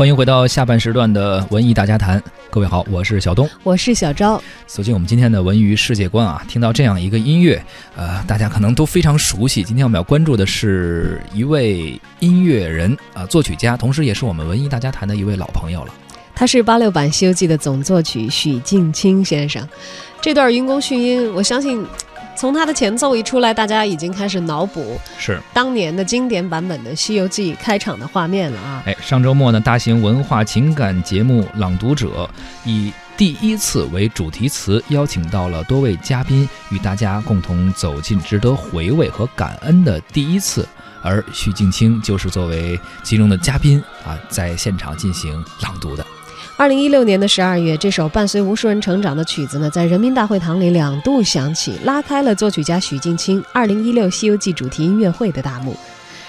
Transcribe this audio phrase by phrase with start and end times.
[0.00, 2.22] 欢迎回到下半时段的文艺大家谈。
[2.48, 4.42] 各位好，我是小东，我是小昭。
[4.66, 7.62] 走进我们今天的文娱世界观啊，听到这样一个音乐，
[7.94, 9.62] 呃，大家可能都非常熟悉。
[9.62, 15.92] 今天我们要关注的是一位音乐人啊，作曲家，同时也是我们文艺大家谈的一位老朋友了。
[16.34, 19.68] 他是八六版《西游记》的总作曲许镜清先生。
[20.22, 21.86] 这段云宫迅音，我相信。
[22.40, 28.82] 从它的前奏一出来，大家已经开始脑补是当年的经典版本的《西游记》开场的画面了啊！
[28.86, 32.24] 哎，上周末呢，大型文化情感节目《朗读者》
[32.64, 40.66] 以第一次为主题词，邀请到了多位嘉宾，与大家共同走进值得回味和感恩的第一次，
[41.02, 46.06] 而徐静清就是作为其中的嘉宾啊，在现场进行朗读的。
[46.60, 55.74] 二零一六年的十二月，这首伴随无数人成长的曲子呢，在人民大会堂里两度响起，拉开了作曲家许镜清二零一六《西游记》主题音乐会的大幕。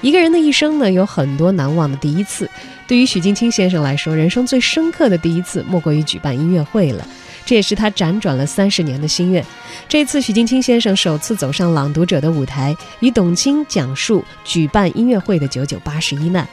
[0.00, 2.48] 一个人的一生呢，有很多难忘的第一次。
[2.86, 7.04] 对于许镜清先生来说，人生最深刻的第一次，莫过于举办音乐会了。
[7.44, 9.44] 这也是他辗转了三十年的心愿。
[9.88, 16.48] 这次，许镜清先生首次走上朗读者的舞台，与董卿讲述举办音乐会的九九八十一难。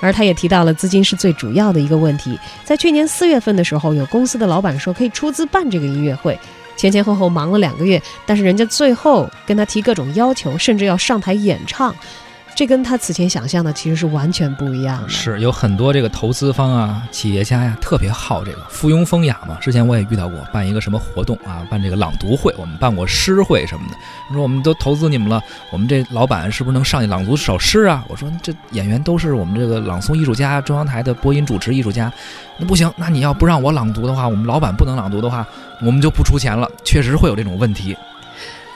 [0.00, 2.38] 而他也提到了资金是最主要的一个问题。
[2.64, 6.38] 在去年四月份的时候，有公司的老板说可以出资办这个音乐会，
[6.76, 11.94] 前前后后忙了两个月，但是人家最后跟他提各种要求，甚至要上台演唱。
[12.54, 15.08] 这跟他此前想象的其实是完全不一样的。
[15.08, 19.56] 是有很多这个投资方啊、企业家呀，特别好这个附庸风雅嘛。
[19.60, 23.96] 之前我也遇到过，办一个什么活动啊，办这个朗读会，我们办过诗会什么的。
[24.28, 25.40] 你说我们都投资你们了，
[25.70, 28.04] 我们这老板是不是能上去朗读首诗啊？
[28.08, 32.12] 我说这演员都是我们这个朗诵艺术家，中央台的播音主持艺术家，
[32.58, 35.46] 那不行，那你要不让我朗读的话，我们老板不能朗读的话，
[35.80, 36.68] 我们就不出钱了。
[36.84, 37.96] 确实会有这种问题。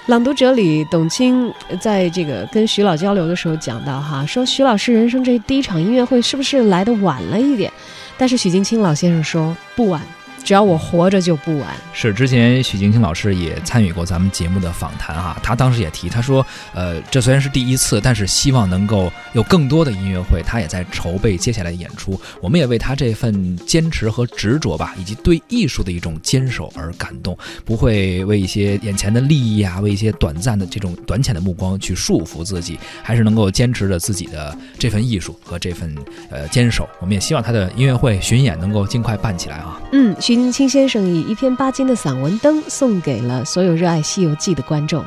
[0.07, 7.73] 朗读者里，董卿在这个跟徐老交流的时候讲到，哈，说徐老师人生这第一场音乐会是不是来的晚了一点？
[8.19, 10.03] 但是许镜清老先生说不晚。
[10.45, 11.75] 只要我活着就不晚。
[11.95, 16.45] 是之前许晶晶老师也参与过咱们节目的访谈哈，他当时也提，他说，
[16.75, 22.21] 呃，这虽然是第一次，但是希望能够有更多的音乐会，他也在筹备接下来的演出。
[22.43, 35.97] 我们也为他这份坚持和执着吧，以及对艺术的一种坚守而感动，不会为一些眼前的利益啊，为一些短暂的这种短浅的目光去束缚自己，还是能够坚持着自己的这份艺术和这份
[36.29, 36.87] 呃坚守。
[37.01, 39.81] 我们也希望他的音乐会巡演能够尽快办起来啊。
[39.93, 40.15] 嗯。
[40.21, 45.05] 徐林清先生以一篇巴金的散文《灯》送给了所有热爱《西游记》的观众。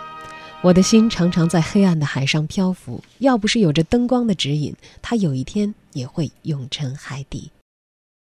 [0.61, 7.51] 我的心常常在黑暗的海上漂浮，要不是有着灯光的指引，它有一天也会永沉海底。